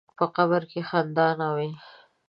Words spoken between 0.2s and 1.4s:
قبر کې خندا